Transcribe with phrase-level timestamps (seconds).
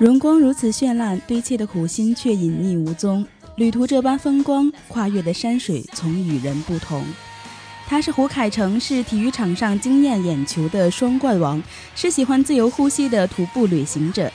[0.00, 3.26] 荣光如此绚烂，堆砌的苦心却隐匿无踪。
[3.56, 7.06] 旅途这般风光，跨越的山水从与人不同。
[7.86, 11.62] 他是胡凯成，是体育场上惊艳眼球的双冠王，
[11.94, 14.30] 是喜欢自由呼吸的徒步旅行者。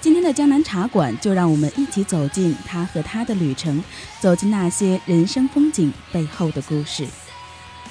[0.00, 3.82] 今天的江南茶馆，就让我们一起走进他和他的旅程，
[4.20, 7.06] 走进那些人生风景背后的故事。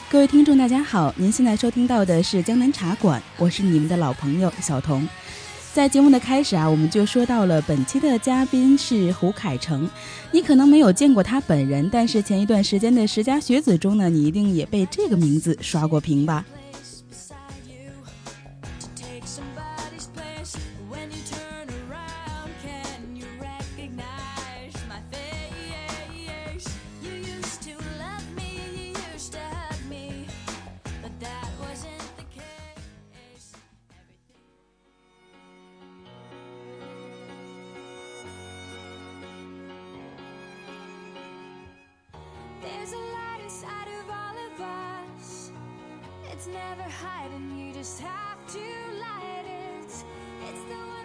[0.10, 5.08] 各位听众，大家好，您现在收听到的是江南茶馆，我是你们的老朋友小童。
[5.74, 9.90] 在节目的开始啊，我们就说到了本期的嘉宾是胡凯成。
[10.32, 16.46] 你可能没有见过他本人，但是前一段时间的十佳学子中呢，你一定也被这个名字刷过屏吧。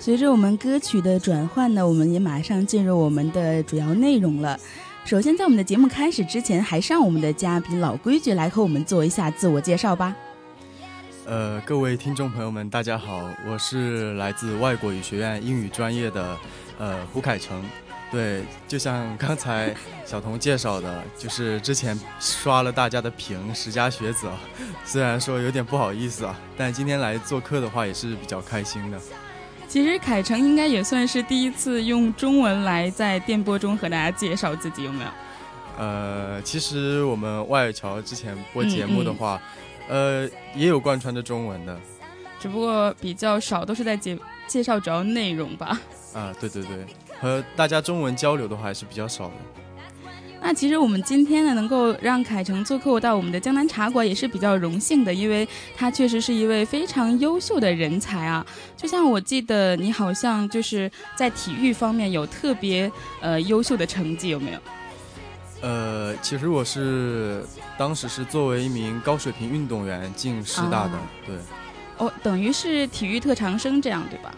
[0.00, 4.58] 随着我们歌曲的转换呢，我们也马上进入我们的主要内容了。
[5.04, 10.14] 首先，在我们的节目开始之前，还是让我们的嘉宾老规矩来和我们做一下自我介绍吧。
[11.26, 16.38] 呃，各位听众朋友们，大家好，我是来自外国语学院英语专业的
[16.78, 17.62] 呃胡凯成。
[18.10, 19.74] 对，就像刚才
[20.06, 24.38] 小童介绍的，就是之前刷了大家的屏，十佳学子啊，
[24.86, 28.98] 虽然说有点不好意思啊，但今天来做客的话也是比较开心的。
[29.68, 35.10] 其实凯成应该也算是第一次用中文来在电波中和大家介绍自己，有没有？
[35.76, 39.40] 呃，其实我们外侨之前播节目的话，
[39.88, 41.78] 呃，也有贯穿着中文的，
[42.40, 45.78] 只不过比较少，都是在介介绍主要内容吧。
[46.14, 46.86] 啊，对对对，
[47.20, 49.34] 和大家中文交流的话还是比较少的。
[50.40, 58.46] 那其实我们今天呢，能够让凯成做客到我们的江南茶馆，也是比较荣幸的，因为他确实是一位非常优秀的人才啊。
[58.76, 62.90] 就像我记得你好像就是在体育方面有特别
[63.20, 64.58] 呃优秀的成绩，有没有？
[65.60, 67.44] 呃，其实我是
[67.76, 70.92] 当时是作为一名高水平运动员进师大的，
[71.26, 71.36] 对。
[71.98, 74.32] 哦，等于是体育特长生这样对吧？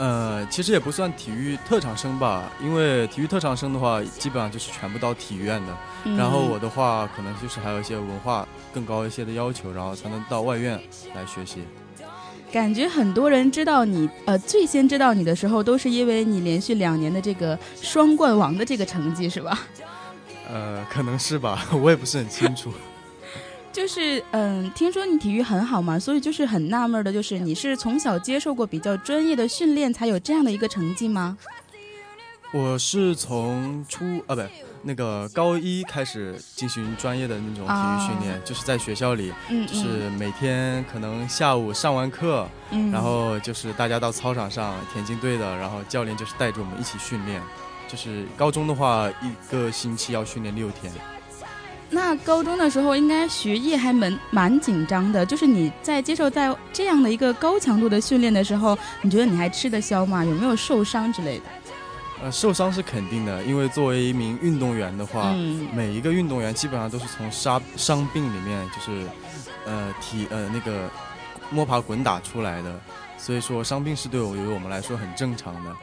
[0.00, 5.76] 呃，其实也不算体育特长生吧，因为体育特长生的话，基本上就是全部到体院的。
[6.16, 10.80] 然后我的话，可能就是还有一些文化更高一些的要求，然后才能到外院
[11.14, 11.64] 来学习。
[12.50, 19.58] 感觉很多人知道你，呃，最先知道你的时候，都是因为你连续两年的这个双冠王的这个成绩，是吧？
[20.50, 22.72] 呃，可能是吧， 我也不是很清楚。
[23.72, 31.38] 就是嗯，听说你体育很好嘛，所以就是很纳闷的，就是你是从小接受过比较专业的训练，才有这样的一个成绩吗？
[32.52, 34.42] 我是从初啊，不，
[34.82, 39.32] 那个高一开始进行专业的那种体育训练，就是在学校里，
[39.68, 42.48] 就是每天可能下午上完课，
[42.90, 47.40] 然后就是大家到操场上，田径队的，然后教练就是带着我们一起训练，
[47.86, 50.92] 就是高中的话，一个星期要训练六天。
[51.92, 60.24] 那高中的时候应该学业还蛮蛮紧张的，就是你在接受在这样的一个高强度的训练的时候，你觉得你还吃得消吗？
[60.24, 61.44] 有没有受伤之类的？
[62.22, 65.34] 呃，受伤是肯定的，因为作为一名运动员的话，
[65.74, 69.06] 每一个运动员基本上都是从伤伤病里面，就是
[69.66, 70.88] 呃体呃那个
[71.50, 72.78] 摸爬滚打出来的，
[73.16, 75.74] 所以说伤病是对我于我们来说很正常的。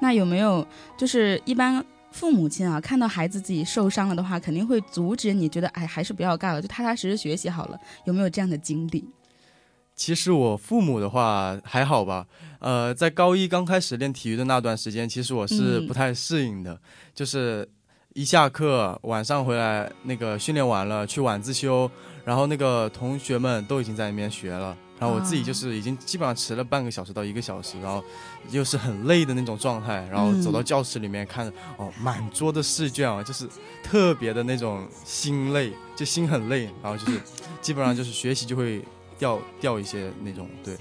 [0.00, 0.64] 那有没有
[0.96, 1.84] 就是一般
[2.18, 7.78] 父母亲啊，看到孩子自己受伤了的话，肯定会阻止你，觉得哎还是不要干了，就踏踏实实学习好了。
[8.06, 9.08] 有没有这样的经历？
[9.94, 12.26] 其实我父母的话还好吧，
[12.58, 16.80] 呃，在高一刚开始练体育的那段时间，其实我是不太适应的，
[17.14, 17.68] 就是
[18.14, 21.88] 一下课晚上回来，那个训练完了去晚自修，
[22.24, 28.02] 然后那个同学们都已经在那边学了，然后我自己就是已经基本上迟了半个小时到一个小时，然后
[28.50, 31.46] 又是很累的那种状态，然后走到教室里面看，
[31.76, 33.48] 哦，满桌的试卷啊，就是
[33.82, 37.20] 特别的那种心累，就心很累，然后就是
[37.60, 38.84] 基本上就是学习就会。
[39.18, 40.76] 掉掉一些那种对，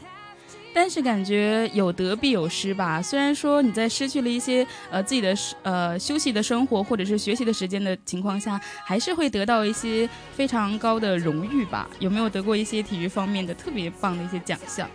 [0.79, 3.01] 但是感觉有得必有失吧。
[3.01, 11.89] 虽然说你在失去了一些呃自己的呃休息的生活或者是学习的时间的情况下，还是会得到一些非常高的荣誉吧。
[11.97, 14.87] 有没有得过一些体育方面的特别棒的一些奖项？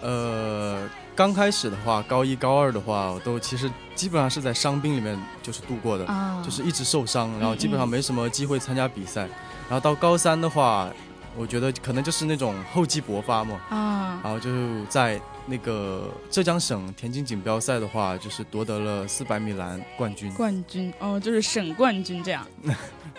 [0.00, 6.06] 呃，刚开始的话，高一高二的话，我都其实基本上是在伤兵里面就是度过的，
[6.42, 9.28] 就是一直受伤，然后基本上没什么机会参加比赛。
[9.68, 10.88] 然后到高三的话。
[11.36, 20.32] 我觉得可能就是那种厚积薄发嘛，啊，然后就在那个浙江省田径锦标赛的话，就是夺得了四百米栏冠军。
[20.32, 22.46] 冠军哦，就是省冠军这样。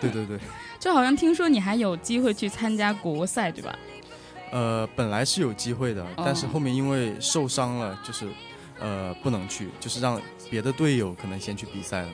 [0.00, 0.38] 对 对对。
[0.80, 3.78] 就好像听说你还有机会去参加国赛，对吧？
[4.50, 8.26] 呃，本来是有机会的，但是后面因为受伤了，就是
[8.80, 12.08] 呃不能去，就是让别的队友可能先去比赛了。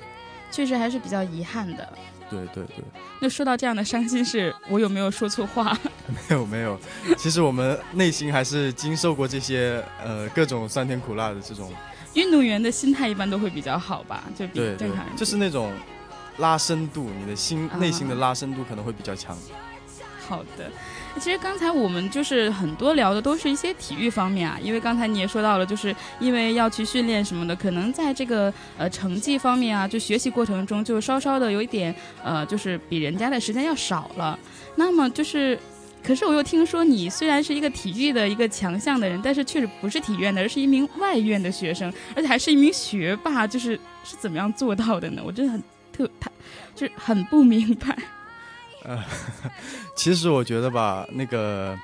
[0.50, 1.92] 确实还是比较遗憾的。
[2.34, 2.84] 对对对，
[3.20, 5.76] 那说到这样的伤心事，我有没有说错话？
[6.28, 6.78] 没有没有，
[7.16, 11.72] 其实我们内心还是经受过这些呃各种酸甜苦辣的这种。
[12.14, 15.16] 运动员的心态一般都会比较好吧，就比正常人。
[15.16, 15.72] 就是那种
[16.38, 19.36] 拉伸度，你的心内心的拉伸度可能会比较强。
[20.26, 20.70] 好的。
[21.20, 34.38] 其实刚才我们就是很多聊的都是一些体育方面啊，因为刚才你也说到了，就是因为要去训练什么的，可能在这个呃成绩方面啊，就学习过程中就稍稍的有一点呃，就是比人家的时间要少了。
[34.76, 35.58] 那么就是，
[36.02, 45.22] 可是我又听说你虽然是一个体育的一个强项的人，但是确实不是体院的，而是一名外院的学生，而且还是一名学霸，就是是怎么样做到的呢？
[45.25, 45.62] 我真的很
[45.93, 46.31] 特，他
[46.75, 47.96] 就是很不明白。
[48.84, 49.02] 呃，
[49.96, 51.76] 其实我觉得吧，那个，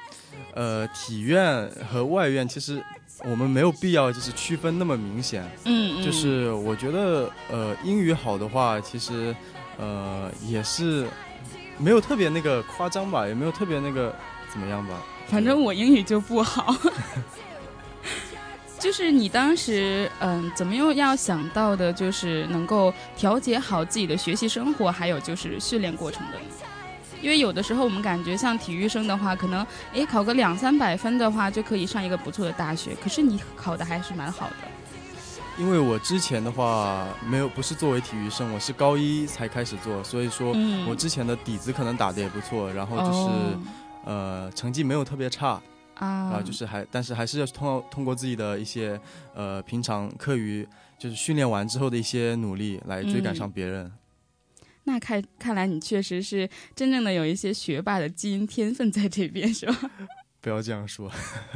[0.54, 2.82] 呃，体院和外院，其实
[3.24, 5.50] 我们没有必要就是区分那么明显。
[5.64, 9.34] 嗯就是我觉得，呃，英语好的话，其实，
[9.78, 11.06] 呃，也是
[11.78, 14.14] 没有特别那个夸张吧，也没有特别那个
[14.50, 14.94] 怎么样吧。
[15.26, 16.74] 反正我英语就不好。
[18.78, 26.44] 就是你当时，嗯，怎么又要想到的，就是能够调节好自己的学习生活，还有就是训练过程的呢？
[27.22, 32.94] 因为有的时候我们感觉像体育生的话，可能诶考个两三百分的话就可以上一个不错的大学。
[33.02, 34.54] 可是你考的还是蛮好的。
[35.58, 40.54] 因为我之前的话没有不是作为体育生，我是高一才开始做，所以说
[40.88, 43.28] 我之前的底子可能打的也不错，然后就是
[44.06, 45.60] 呃成绩没有特别差
[45.96, 48.98] 啊，就是还但是还是要通过通过自己的一些
[49.34, 50.66] 呃平常课余
[50.98, 53.92] 就是训练完之后的一些努力来追赶上别人。
[54.84, 59.90] 那看看来你确实是真正的有一些学霸的基因天分在这边，是吧？
[60.40, 61.10] 不要这样说。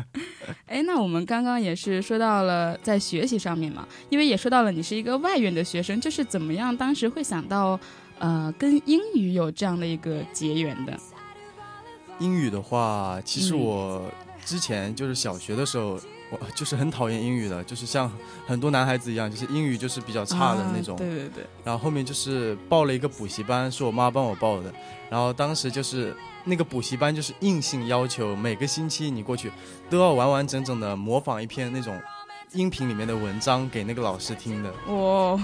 [0.66, 7.80] 哎，那我们刚刚也是说到了在学习上面嘛，因为也说到了你是一个外院的学生，就是怎么样当时会想到
[8.18, 10.98] 呃跟英语有这样的一个结缘的？
[12.18, 14.12] 英语的话，其实我
[14.44, 15.98] 之前就是小学的时候。
[16.30, 18.10] 我 就是很讨厌英语的，就是像
[18.46, 20.96] 很多男孩子一样，就是英语就是比较差的那种。
[20.96, 21.44] 对对对。
[21.64, 24.72] 然后后面就是报了一个补习班，是我妈帮我报的。
[25.10, 29.52] 然后当时就是那个补习班就是硬性要求每个星期你过去
[29.88, 32.00] 都要完完整整的模仿一篇那种
[32.52, 34.72] 音频里面的文章给那个老师听的。
[34.86, 35.40] 哦。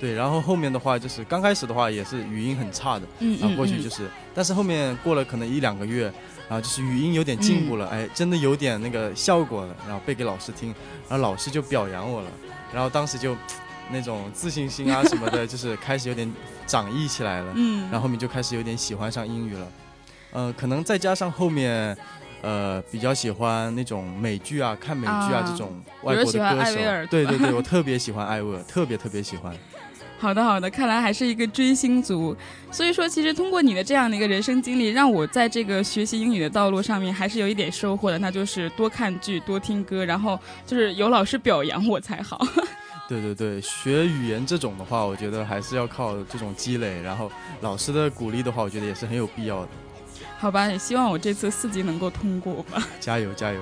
[0.00, 3.06] 对，然后后面的话就是刚开始的话也是语音很差的，
[3.40, 6.12] 然后过去就是，但是后面过了可能一两个月。
[6.48, 9.74] 然后就是语音有点进步了，哎，真的有点那个效果了。
[9.86, 10.68] 然后背给老师听，
[11.08, 12.28] 然后老师就表扬我了。
[12.72, 13.36] 然后当时就
[13.90, 16.30] 那种自信心啊什么的，就是开始有点
[16.66, 17.52] 长溢起来了。
[17.54, 17.82] 嗯。
[17.90, 19.66] 然后后面就开始有点喜欢上英语了。
[20.32, 21.96] 呃，可能再加上后面，
[22.42, 25.70] 呃，比较喜欢那种美剧啊，看美剧啊这种
[26.02, 26.74] 外国的歌手。
[27.10, 29.54] 对对对，我特别喜欢艾薇儿，特别特别喜欢。
[30.18, 32.34] 好的，好的，看来还是一个追星族。
[32.70, 38.18] 所以说，其实通过你的这样的一个人生经历，让我在这个学习英语的道路上面还是有一点收获的。
[38.18, 42.40] 那就是多看剧，多听歌，然后就是有老师表扬我才好。
[43.06, 47.30] 对对对，学语言这种的话，我觉得还是要靠这种积累，然后
[47.60, 49.68] 老师的鼓励的话，我觉得也是很有必要的。
[50.38, 52.82] 好吧，也希望我这次四级能够通过吧。
[53.00, 53.60] 加油加油！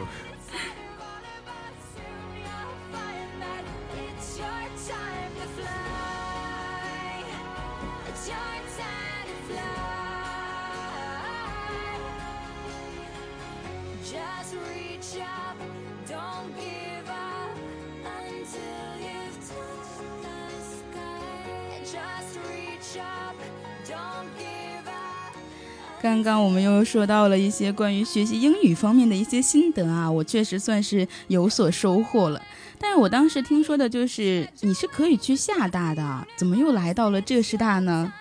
[26.02, 32.42] 刚刚我们又说到了一些关于学习英语方面的一些心得啊，我确实算是有所收获了。
[32.76, 38.12] 但是我当时听说的就是你是可以去厦大的，怎么又来到了浙师大呢？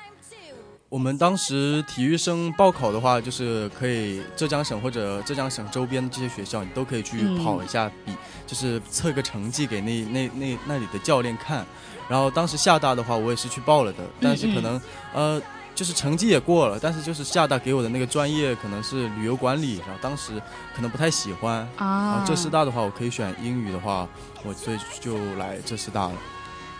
[0.89, 8.13] 我们当时体育生报考的话，就是可以浙江省或者浙江省周边的这些学校，你都可以去跑一下，比
[8.45, 11.65] 就是测个成绩给那那那那里的教练看。
[12.07, 14.79] 然后当时厦大的话，我也是去报了的，但是可能
[15.15, 15.41] 呃。
[15.73, 20.33] 就是成绩也过了，但是就是厦大给我的那个专业可能是旅游管理，然后当时
[20.75, 22.11] 可能不太喜欢啊。
[22.11, 24.07] 然后浙师大的话，我可以选英语的话，
[24.43, 26.13] 我所以就来浙师大了。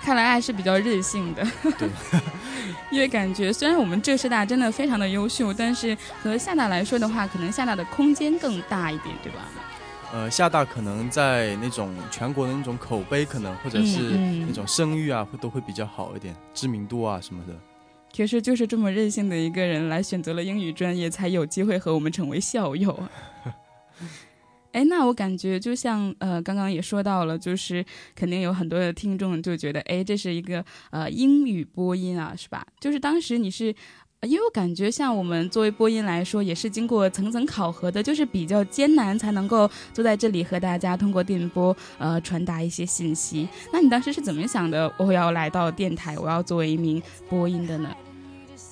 [0.04, 1.46] 看来还是比较任性的，
[1.78, 1.88] 对，
[2.92, 9.40] 因为感觉虽然我们浙师大真的非常的优秀，但是和厦大来说的话，可能厦大的空间更大一点，对吧？
[10.12, 14.18] 呃，厦大可能在那种全国的那种口碑，可能或者是
[14.48, 17.54] 那种声誉啊，会都会比较好一点，知名度啊什么的。
[18.14, 23.12] 确实就是这么任性的一个人来选择了英语专业，才有机会和我们成为校友啊！
[24.74, 27.84] 哎，那我感觉就像呃，刚刚也说到了，就是
[28.16, 32.66] 肯定有很多的听众就觉得，哎，这是一个呃英语播音啊，是吧？
[32.80, 33.74] 就是当时你是。
[34.28, 43.50] 因为我感觉，像我们作为播音来说，也是经过层层考核的，就是比较艰难才能够坐在这里和大家通过电波呃传达一些信息。
[43.74, 44.94] 那你当时是怎么想的？
[44.98, 47.90] 我要来到电台，我要作为一名播音的呢？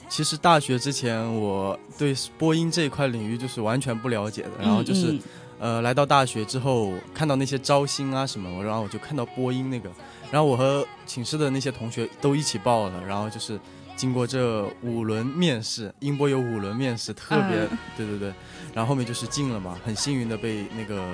[0.07, 4.51] 其实大学之前，我对播音这一块领域就是完全不了解的。
[4.59, 5.17] 然后就是，
[5.57, 9.89] 呃，来到大学之后，看到那些招新啊什么，然后我就看到播音那个，
[10.29, 13.59] 然后我和寝室的那些同学都一起报了，然后就是。
[13.99, 18.33] 经过这五轮面试，英波有五轮面试，特别对对对，
[18.73, 21.05] 然后后面就是进了嘛，很幸运的被那个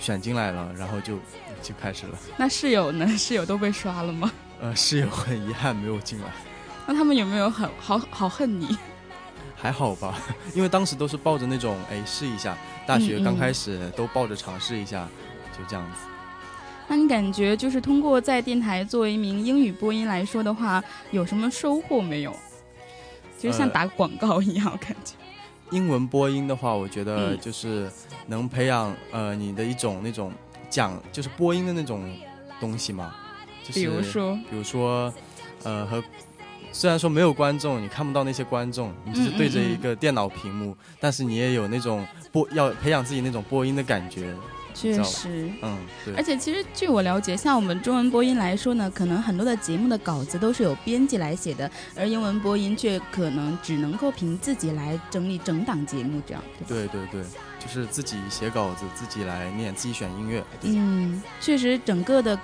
[0.00, 1.18] 选进来了，然后就
[1.62, 2.18] 就开始了。
[2.38, 3.06] 那室友呢？
[3.18, 4.32] 室友都被刷了吗？
[4.58, 6.32] 呃，室友很遗憾没有进来。
[6.86, 8.74] 那他们有没有很好好恨你？
[9.54, 10.18] 还好吧，
[10.56, 12.56] 因为当时都是抱着那种哎试一下，
[12.86, 15.06] 大学刚开始都抱着尝试一下，
[15.52, 16.09] 就这样子。
[16.90, 20.82] 那你感觉就是通过在电台作为一名英语播音来说的话，
[21.12, 22.34] 有什么收获没有？
[23.38, 25.14] 就像打广告一样感觉。
[25.70, 27.88] 英文播音的话，我觉得就是
[28.26, 30.32] 能培养呃你的一种那种
[30.68, 32.12] 讲就是播音的那种
[32.58, 33.14] 东西嘛。
[33.72, 35.14] 比如说，比如说，
[35.62, 36.02] 呃和
[36.72, 44.34] 虽然说没有观众，你看不到那些观众，你只是对着一个电脑屏幕，但是你也有那种播要培养自己那种播音的感觉。
[44.74, 46.14] 确实，嗯，对。
[46.14, 56.42] 而且其实据我了解，像我们中文播音来说呢，可能很多的节目的稿子都是有编辑来写的，而英文播音却可能只能够凭自己来整理整档节目这样。
[56.66, 57.22] 对对对，
[57.58, 60.42] 就是自己写稿子，自己来念，自己选音乐。
[60.62, 62.38] 嗯，确实，整个的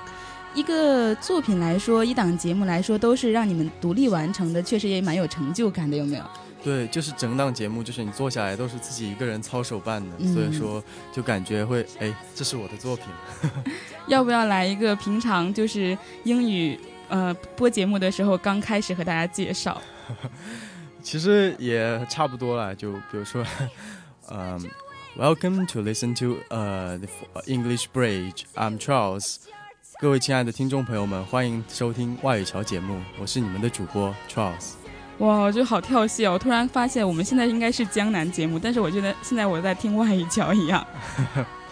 [0.54, 6.24] 一个作品来说，一档节目来说，都是让你们独立完成的，确实也蛮有成就感的，有没有？
[6.66, 10.82] 对，就是整档节目，就是你坐下来都是自己一个人操手办的，所以说
[11.12, 13.06] 就感觉会，哎，这是我的作品。
[14.08, 16.76] 要不要来一个平常就是英语
[17.08, 19.80] 呃播节目的时候刚开始和大家介绍？
[21.00, 23.46] 其实也差不多了，就比如说，
[24.28, 24.60] 嗯
[25.16, 26.98] ，Welcome to listen to 呃
[27.46, 28.42] English Bridge.
[28.56, 29.36] I'm Charles.
[30.00, 34.72] 各位亲爱的听众朋友们，欢迎收听外语桥节目，我是你们的主播 Charles。
[35.18, 36.34] 哇，我就好跳戏哦！
[36.34, 40.86] 我突然发现，我们现在应该是江南节目，但是我觉得现在我在听外语桥一样。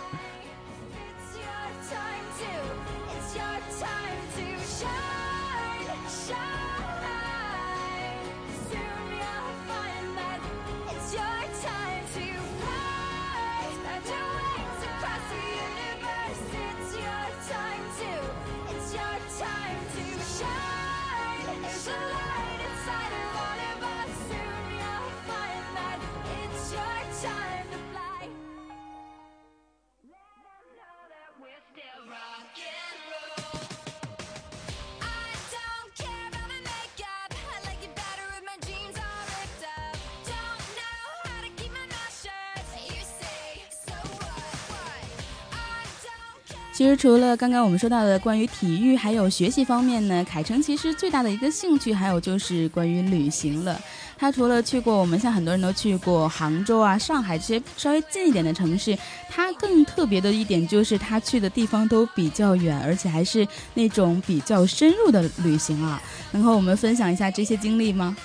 [47.05, 53.79] 除了刚刚我们说到的关于体育还有学习方面呢，凯成其实最大的一个兴趣还有就是关于旅行了。
[54.17, 58.97] 他除了去过我们像很多人都去过杭州啊、上海这些稍微近一点的城市，
[59.29, 66.03] 他更特别的一点就是他去的地方都比较远，而且还是那种比较深入的旅行啊。
[66.31, 68.17] 能和我们分享一下这些经历吗？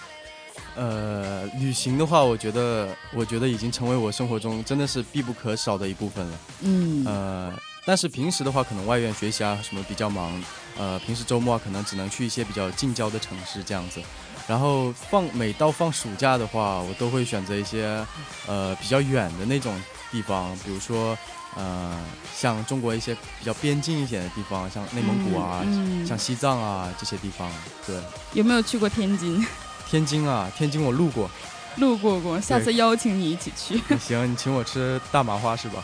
[0.77, 6.39] 呃，旅行的话，我觉得，我觉得已经成为我生活中真的是必不可少的一部分了。
[6.61, 7.53] 嗯，呃，
[7.85, 10.31] 但是平时的话，可能外院学习啊什么比较忙，
[10.77, 14.01] 呃，平时周末啊可能只能去一些比较近郊的城市这样子。
[14.47, 18.05] 然后放每到放暑假的话，我都会选择一些
[18.47, 19.79] 呃比较远的那种
[20.11, 21.17] 地方，比如说
[21.55, 21.99] 呃
[22.35, 25.63] 像中国一些比较边境一点的地方，像内蒙古啊，
[26.07, 27.51] 像西藏啊这些地方。
[27.85, 27.95] 对，
[28.33, 29.45] 有没有去过天津？
[29.87, 31.29] 天津啊，天津我路过，
[31.77, 33.81] 路过过，下次邀请你一起去。
[33.99, 35.83] 行，你请我吃大麻花是吧？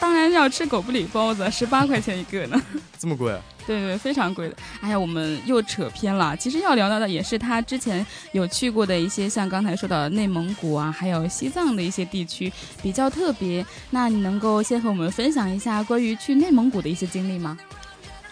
[0.00, 2.62] 当然要吃狗不理包子，十八块钱一个呢。
[2.98, 3.36] 这么贵？
[3.66, 4.56] 对对，非常贵的。
[4.80, 6.36] 哎呀，我们又扯偏了。
[6.36, 12.50] 其实要聊到的也是他之前有去过的一些，像刚才说到的内蒙古啊，还有西藏的一些地区，
[12.82, 13.64] 比较特别。
[13.90, 17.58] 那你能够先和我们分享一下关于去内蒙古的一些经历吗？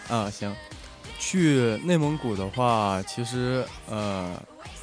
[0.09, 0.53] 啊，行。
[1.19, 4.35] 去内蒙古的话，其实呃。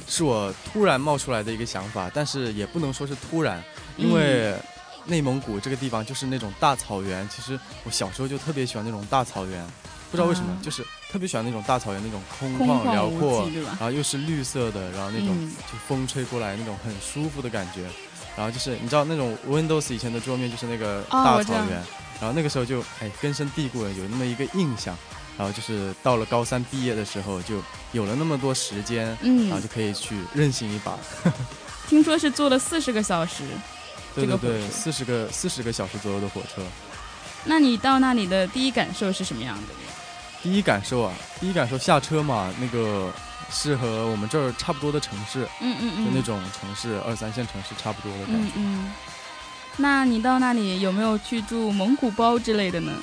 [0.07, 3.59] 是我突然冒出来的一个想法，但是也不能说是突然，
[3.97, 4.53] 因为
[5.05, 7.27] 内蒙古这个地方就是那种大草原。
[7.29, 9.65] 其实我小时候就特别喜欢那种大草原，
[10.11, 17.83] 不知道为什么，就是特别喜欢那种大草原那种空旷辽阔，然后又是绿色的，然后那种就风吹过来那种很舒服的感觉。
[18.35, 21.69] 然后就是你知道那种 Windows 以前的桌面就是那个大草原，
[22.19, 24.95] 然后那个时候就哎根深蒂固的有那么一个印象。
[25.37, 30.97] 然后就是到了高三毕业的时候，就有了那么多时间，嗯，然后就可以去任性一把。
[31.89, 33.43] 听说是坐了四十个小时，
[34.15, 36.61] 对对对，四十个四十个小时左右的火车。
[37.43, 39.73] 那你到那里的第一感受是什么样的？
[40.41, 43.11] 第一感受啊，第一感受下车嘛，那个
[43.51, 48.51] 是和我们这儿差不多的城市，嗯嗯嗯，就那种城市二三线城市差不多的感觉。
[48.55, 48.91] 嗯，
[49.77, 52.93] 那你到那里有没有去住蒙古包之类的呢？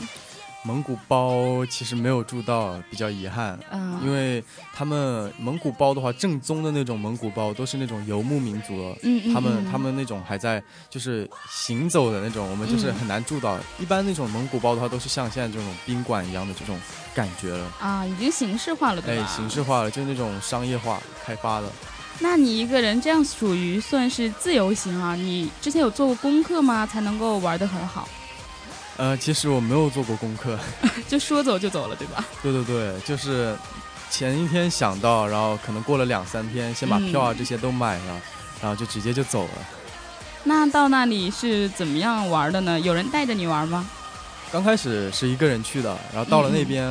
[0.64, 3.58] 蒙古包其实没有住到，比较遗憾。
[3.70, 13.58] 嗯，因为他们蒙古包的话，正宗的那种蒙古包都是那种游牧民族，嗯他们他们那种还在就是行走的那种，我们就是很难住到。
[13.80, 16.78] 一般那种蒙古包的话，都是像现在这种宾馆一样的这种
[17.12, 17.72] 感觉了。
[17.80, 19.26] 啊，已经形式化了，对吧？
[19.28, 21.66] 哎，形式化了，就是那种商业化开发的。
[22.20, 25.16] 那你一个人这样属于算是自由行啊？
[25.16, 26.86] 你之前有做过功课吗？
[26.86, 28.08] 才能够玩得很好？
[28.96, 30.58] 呃，其实我没有做过功课，
[31.08, 32.24] 就说走就走了，对吧？
[32.42, 33.56] 对对对，就是
[34.10, 38.20] 前一天想到，然后可能过了两三天，先把票啊这些都买了，
[38.60, 39.50] 然后就直接就走了。
[40.44, 42.78] 那到那里是怎么样玩的呢？
[42.80, 43.88] 有人带着你玩吗？
[44.50, 46.84] 刚开始是一个人去的，然后到了那边，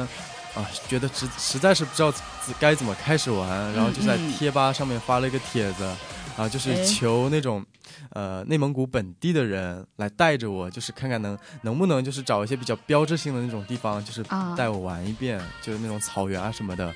[0.56, 2.12] 啊，觉得实实在是不知道
[2.60, 5.96] 该怎么开始玩，然后就在贴吧上面发了一个帖子，然
[6.42, 7.66] 后就是求那种。
[8.12, 14.24] 呃，内蒙古本地的人来带着我，就是看看能能不能就是找一些比较标志性的那种地方，就是
[14.56, 16.94] 带我玩一遍，就是那种草原啊什么的。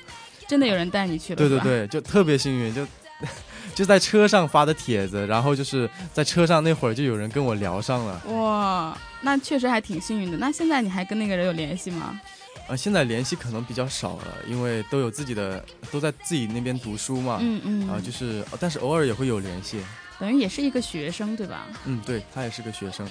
[0.48, 1.36] 真的有人带你去了？
[1.36, 2.86] 对对对，就特别幸运，就
[3.74, 8.22] 就在车上发的帖子，然后就是在车上那会儿就有人跟我聊上了。
[8.28, 10.36] 哇，那确实还挺幸运的。
[10.38, 12.20] 那现在你还跟那个人有联系吗？
[12.68, 17.38] 呃，现在联系可能比较少了，因为都有自己的，都在自己那边读书嘛。
[17.40, 17.88] 嗯嗯。
[17.88, 19.80] 啊，就是，但是偶尔也会有联系。
[20.18, 21.66] 等于也是一个学生，对吧？
[21.84, 23.06] 嗯，对他也是个学生。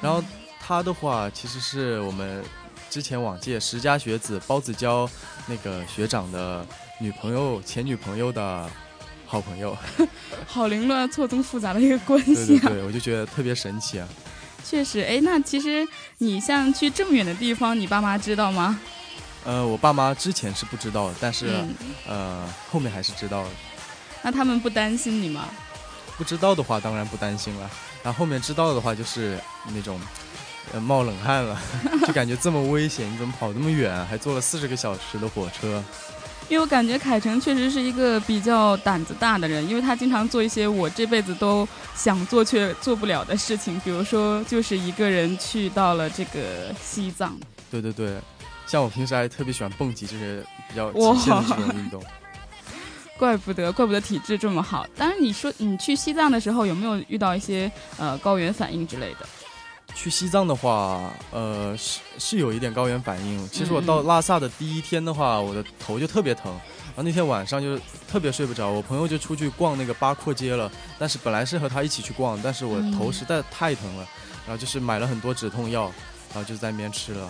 [0.00, 0.22] 然后
[0.60, 2.44] 他的话，其实是我们
[2.90, 5.08] 之前往届十佳学子包子娇
[5.46, 6.66] 那个学长的
[7.00, 8.68] 女朋友、前女朋友的
[9.24, 9.74] 好朋友。
[10.46, 12.68] 好凌乱、错综复杂的一个关系啊！
[12.68, 14.06] 对，我就觉得特别神奇啊。
[14.64, 15.86] 确实，哎，那其实
[16.18, 18.78] 你像去这么远的地方，你爸妈知道吗？
[19.44, 21.64] 呃，我爸妈之前是不知道的，但是
[22.06, 23.48] 呃，后面还是知道了。
[24.22, 25.48] 那他们不担心你吗？
[26.16, 27.70] 不知道的话，当然不担心了。
[28.02, 29.38] 然后后面知道的话，就是
[29.74, 30.00] 那种，
[30.72, 31.58] 呃，冒冷汗了，
[32.06, 35.82] 就感觉这么危险，你怎么跑那么远，还坐了四十个小时的火车？
[36.48, 47.38] 因为我感觉凯成确实是一个比较胆子大的人，因为他经常做一些我这辈子都想做却做不了的事情，比如说就是一个人去到了这个西藏。
[47.70, 48.18] 对对对，
[48.68, 52.00] 像我平时还特别喜欢蹦极这些比较极限的这种运动。
[53.18, 54.86] 怪不得，怪不得体质这么好。
[54.96, 59.26] 当然，你说你去西藏的时候有没有遇到一些呃高原反应之类的？
[59.92, 63.48] 去西藏的话，呃是是有一点高原反应。
[63.48, 67.76] 其实我到拉萨的第一天的话，我的头就特别疼，然后那天晚上就
[68.08, 68.68] 特别睡不着。
[68.68, 74.06] 我朋友就出去逛那个八廓街了，但是本来是和他一起去逛，但是我头实在太疼了，
[74.46, 75.90] 然后就是买了很多止痛药，
[76.32, 77.28] 然后就在那边吃了。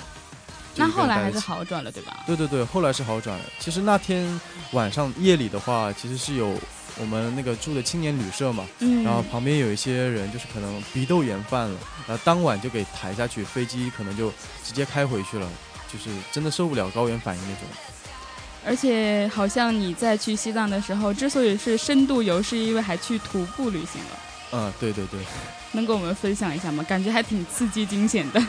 [0.78, 2.24] 那后来还是好转了，对吧？
[2.26, 3.44] 对对对，后来是好转了。
[3.58, 4.40] 其实那天
[4.72, 6.54] 晚上夜里的话，其实是有
[6.98, 14.30] 我们那个住的青年旅社嘛，嗯，然后旁边有一些人就是可能鼻窦炎犯了，然后当晚就给抬下去，飞机可能就
[14.64, 15.48] 直接开回去了，
[15.92, 17.64] 就是真的受不了高原反应那种。
[18.66, 24.18] 而且好像你在去西藏的时候，之所以是深度游，是因为还去徒步旅行了。
[24.52, 25.20] 嗯，对对对。
[25.72, 26.82] 能跟我们分享一下吗？
[26.88, 28.42] 感觉还挺刺激惊险的。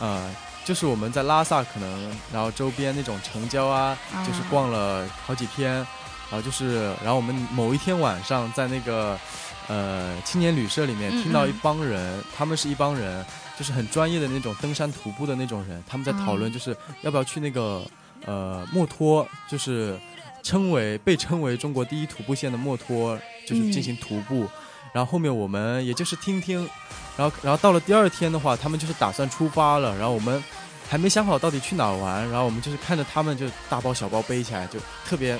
[0.00, 0.30] 呃，
[0.64, 9.18] 就是我们在拉萨可能，然后周边那种城郊啊，就是逛了好几天，然后就是，然后我们某一天晚上在那个
[9.66, 13.24] 呃青年旅社里面听到一帮人，他们是一帮人，
[13.58, 17.84] 就是很专业的那种登山徒步的那种人，他们在讨论就是要不要去那个
[18.24, 19.98] 呃墨脱，就是
[20.42, 24.48] 称为被称为中国第一徒步线的墨脱，就是进行徒步。
[24.92, 26.68] 然后后面我们也就是听听，
[27.16, 29.96] 然后然后到了第二天的话，他们就是打算出发了。
[29.96, 30.42] 然后我们
[30.88, 35.38] 还没想好到底去哪玩，然后我们就是看着他们就大包小包背起来，就特别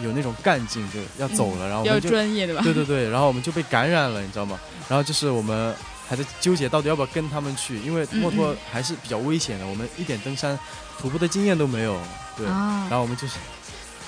[0.00, 1.68] 有那种干劲，就要走了。
[1.68, 2.62] 然后比较专业的吧？
[2.62, 3.10] 对对对。
[3.10, 4.58] 然后我们就被感染了，你知道吗？
[4.88, 5.74] 然后就是我们
[6.08, 10.58] 还在纠结到底要不要跟他们去，因为骆驼还是比较危险的，我们一点登山
[10.98, 11.98] 徒步的经验都没有。
[12.38, 12.46] 对。
[12.46, 13.34] 然后我们就是。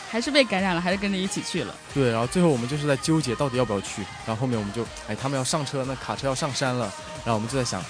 [0.09, 1.75] 还是被感染了，还是跟着一起去了。
[1.93, 4.03] 对，然后最后我们就是在纠结到底要不要去。
[4.25, 6.93] 然后后面我们就，哎，他们要上车，那卡车要上山了。
[7.25, 7.81] 然后我们就在想，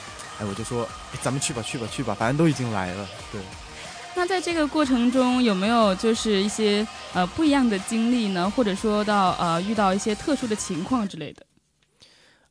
[0.40, 3.06] 哎，我就说，哎，咱们去吧，去吧，去吧，反正都已经来了。
[3.30, 3.40] 对。
[4.14, 8.50] 那在这个过程中有没有就是一些呃不一样的经历呢？
[8.56, 11.46] 或者说到呃遇到一些特殊的情况之类的？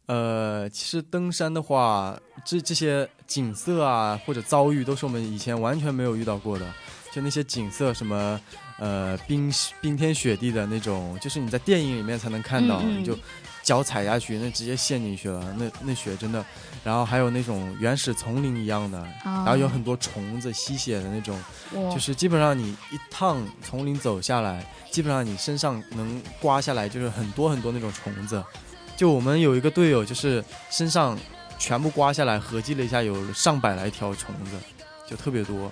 [0.06, 6.72] 呃，其实登山的话，这这些景色啊或者遭遇都是我们以前完全没有遇到过的。
[7.12, 8.40] 就那些景色什么。
[8.78, 13.18] 呃，冰冰天雪地的那种，就是你在电影里面才能看到，你就
[13.64, 16.44] 脚踩下去，那直接陷进去了，那那雪真的。
[16.84, 21.42] 然后还有那种原始丛林一样的，然后有很多虫子吸血的那种，
[21.90, 28.44] 就是基本上你一趟丛林走下来，基本上你身上能刮下来就是很多很多那种虫子。
[28.96, 31.18] 就我们有一个队友，就是身上
[31.58, 34.52] 全部刮下来，合计了一下有上百来条虫子，
[35.10, 35.72] 就特别多。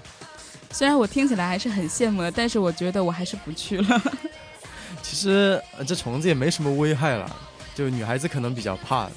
[0.74, 4.02] 虽然我听起来还是很羡慕的，但是我觉得我还是不去了。
[5.04, 7.34] 其实这虫子也没什么危害了，
[7.76, 9.08] 就女孩子可能比较怕。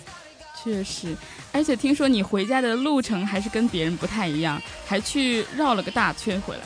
[0.62, 1.16] 确实，
[1.52, 6.62] 而且听说你回家的路程还是跟别人不太一样，还去绕了个大圈回来。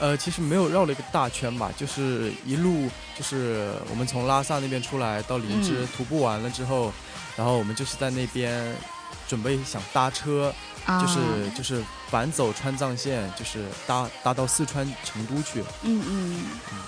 [0.00, 6.92] 呃，其实没有绕了一个大圈吧，就是一路就是我们从拉萨那边出来到林芝徒步完了之后，
[7.36, 8.74] 然后我们就是在那边
[9.28, 10.52] 准备想搭车。
[11.00, 11.18] 就是
[11.56, 15.60] 就是反走川藏线，就是搭搭到四川成都去。
[15.82, 16.42] 嗯嗯
[16.72, 16.78] 嗯，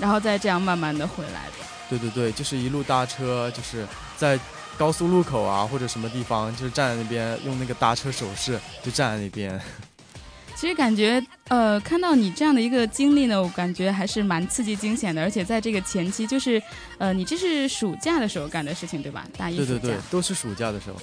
[0.00, 1.64] 然后再这样慢慢的回来的。
[1.88, 4.40] 对对对，就是一路搭车，就是在
[4.76, 9.60] 高速路口啊或者什么地方，就是站在那边用那个搭车手势，就站在那边。
[10.56, 15.22] 其实感觉呃，看到你这样的一个经历呢，我感觉还是蛮刺激惊险的。
[15.22, 16.60] 而且在这个前期，就是
[16.98, 19.24] 呃，你这是暑假的时候干的事情对吧？
[19.36, 20.96] 大一对对对，都是暑假的时候。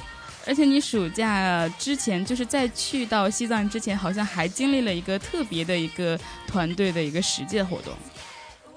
[0.48, 7.94] 而且你暑假之前，就是在去到西藏之前，好像还经历了一个特别的一个团队的一个实践活动。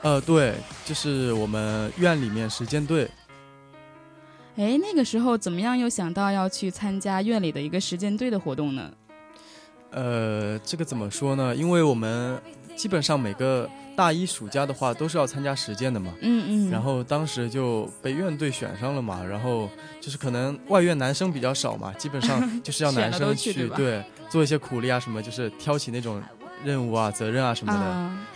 [0.02, 3.08] 呃，对，就是我们院里面实践队。
[4.56, 8.92] 哎，那个时候怎么样又想到要去参加院里的一个实践队的活动呢？
[9.90, 11.56] 呃，这个怎么说呢？
[11.56, 12.38] 因为我们
[12.76, 13.68] 基本上每个。
[13.96, 26.20] 大一暑假的话都是要参加实践的嘛，嗯嗯，然后当时就被院队选上了嘛，然后就是可能外院男生比较少嘛，基本上 就是要男生去对做一些苦力啊什么，就是挑起那种
[26.64, 27.80] 任务啊责任啊什么的，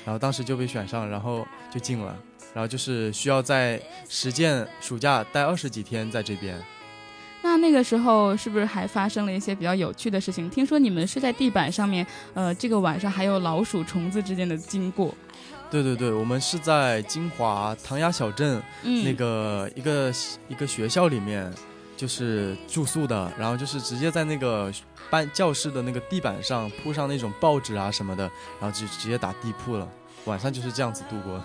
[0.05, 2.17] 然后当时就被选上，然后就进了，
[2.55, 6.57] 然后就是需要在实践暑假待二十几天在这边。
[7.61, 10.49] 那那个时候是不是还发生了一些比较有趣的事情？
[10.49, 15.15] 听说你们睡在地板上面，呃，这个晚上还有老鼠、虫子之间的经过。
[15.71, 18.63] 对对对，我们是在金华唐崖小镇
[19.05, 20.13] 那个一个
[20.49, 21.53] 一个学校里面，
[21.95, 24.73] 就是住宿的，然后就是直接在那个
[25.11, 28.23] 班教室的那个地板上铺上那种报纸啊什么的，
[28.59, 29.87] 然后就直接打地铺了，
[30.25, 31.43] 晚上就是这样子度过。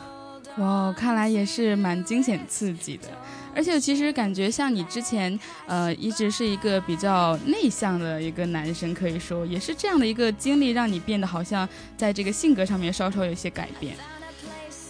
[0.58, 3.10] 哇，看来也是蛮惊险刺激的，
[3.56, 13.96] 而且其实感觉像你之前呃一直是一个比较内向的一个男生，可以说也是这样的一个经历，让你变得好像在这个性格上面稍稍有些改变。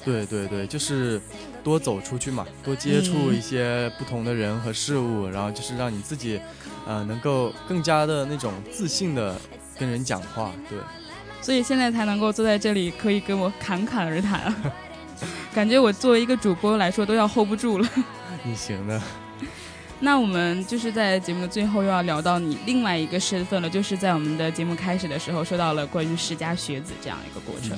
[0.06, 1.21] 对对对，就是
[1.63, 6.41] 多走出去嘛，多接触一些不同的人和事物，然后就是让你自己，
[6.86, 9.39] 呃，能够更加的那种自信的
[9.80, 10.52] 跟人讲话。
[10.69, 10.78] 对，
[11.41, 14.54] 所以现在才能够坐在这里，可以跟我侃侃而谈。
[15.56, 17.89] 感觉我作为一个主播来说都要 hold 不住了。
[18.44, 19.02] 你行的。
[20.00, 27.78] 那我们就是在节目的最后又要聊到你另外一个身份了，就是在我们的节目开始的时候说到了关于世家学子这样一个过程，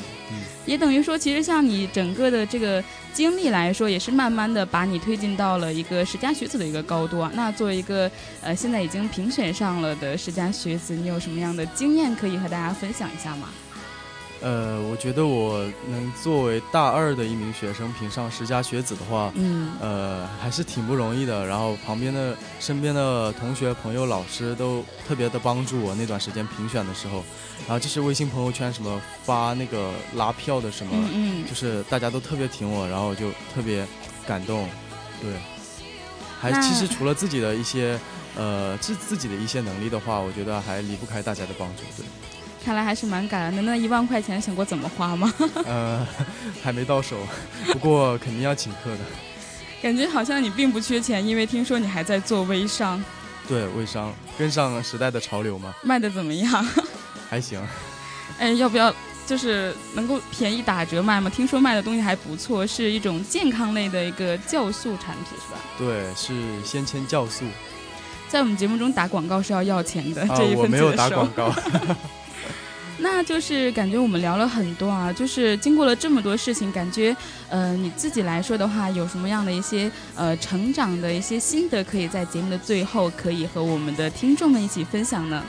[0.65, 7.32] 也等于说，其实像你整个的这个经历来说，也是慢慢的把你推进到了一个世家学子的一个高度啊。
[7.36, 8.10] 那作为一个
[8.41, 13.49] 呃现在已经评选上了的世家学子，你有什么样的经验可以和大家分享一下吗？
[14.45, 21.43] 呃，我觉得我能作为大二的一名学生评上十佳学子的话，嗯，呃，还是挺不容易的。
[21.47, 27.23] 然后旁边的、身边的同学、朋友、老师都特别的帮助我那段时间评选的时候。
[27.67, 33.84] 然后就是微信朋友圈什么发那个拉票的什么，嗯，就是大家都特别挺我，然后就特别
[34.27, 34.69] 感动。
[35.19, 35.31] 对，
[36.39, 37.99] 还其实除了自己的一些
[38.38, 41.81] 呃自自己的一些能力的话，我觉得还离不开大家的帮助。
[41.97, 42.05] 对。
[42.65, 43.62] 看来还是蛮感恩的。
[43.62, 45.32] 那一万块钱想过怎么花吗？
[45.65, 46.06] 呃，
[46.63, 47.15] 还没到手，
[47.71, 48.99] 不过肯定要请客的。
[49.84, 53.04] 感觉好像你并不缺钱，因为听说你还在做微商。
[53.47, 55.75] 对，微商跟上时代的潮流嘛。
[55.84, 56.67] 卖的怎么样？
[57.30, 57.62] 还行。
[58.39, 58.91] 哎，要不要
[59.28, 61.30] 就是能够便宜打折卖吗？
[61.30, 65.60] 听说卖的东西还不错，是一种健康类的一个酵素产品，是吧？
[65.78, 66.34] 对，是
[66.65, 67.45] 先签酵素。
[68.28, 71.54] 在我们节目中打广告是要要钱的，这一份我没有打广告。
[72.97, 77.15] 那就是感觉我们聊了很多啊，就是经过了这么多事情，感觉，
[77.49, 85.43] 呃，你自己来说的话，有什么样的一些呃成长的一些心得，可以在节目的最后可以和我们的听众们一起分享呢？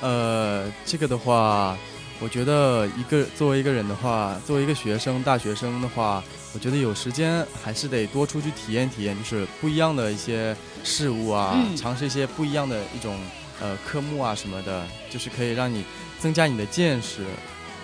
[0.00, 1.76] 呃，这个的话，
[2.20, 6.22] 我觉得一个作为一个人的话，作为一个学生、大学生的话，
[6.54, 13.18] 我觉得有时间还是得多出去体验体验，就是不一样的一些事物啊，尝试一些不一样的一种
[13.60, 15.84] 呃科目啊什么的，就是可以让你。
[16.18, 17.22] 增加你的见识，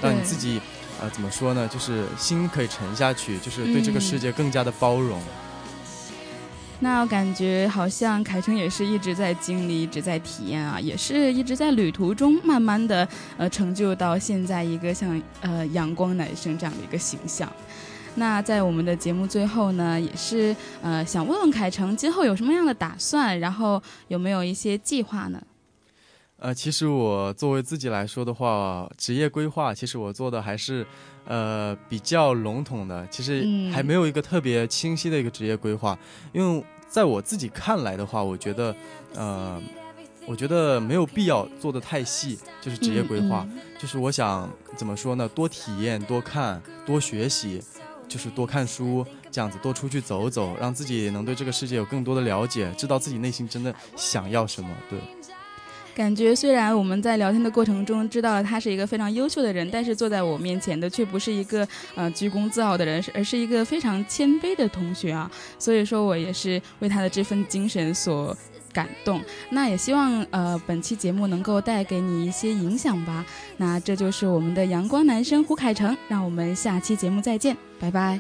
[0.01, 0.61] 让你自己，
[1.01, 1.68] 呃，怎么说呢？
[1.68, 5.21] 就是心可以沉下去，就是对这个世界更加的包容。
[6.81, 17.49] 那我感觉好像凯成也是一直在经历，一直在体验啊，也是一直在旅途中慢慢的呃成就到现在一个像呃阳光男生这样的一个形象。
[18.16, 25.40] 那在我们的节目最后呢，也是呃想问问凯成今后有什么样的打算，然后有没有一些计划呢？
[26.42, 30.85] 呃，其实我作为自己来说的话，职业规划其实我做的还是，
[31.24, 35.96] 呃，比较笼统的，其实还没有一个特别清晰的一个职业规划。
[36.33, 38.74] 因为在我自己看来的话，我觉得，
[39.14, 39.62] 呃，
[40.26, 43.46] 我觉得没有必要做的太细，就是职业规划。
[43.78, 45.28] 就是我想怎么说呢？
[45.28, 47.62] 多体验，多看，多学习，
[48.09, 54.68] 就是多看书，这样子多出去走走，让自己能对这个世界有更多的了解，知道自己内心真的想要什么。
[54.90, 54.98] 对。
[55.94, 65.31] 感觉虽然我们在聊天的过程中知道了他是一个非常优秀的人，但是坐在我面前的却不是一个呃居功自傲的人，而是一个非常谦卑的同学啊。
[65.59, 68.37] 所以说我也是为他的这份精神所
[68.72, 69.20] 感动。
[69.50, 73.24] 那也希望呃本期节目能够带给你一些影响吧。
[73.59, 78.18] 那这就是我们的阳光男生胡凯成，让我们下期节目再见，拜拜，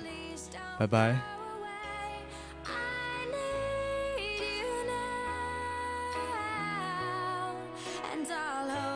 [0.78, 1.31] 拜拜。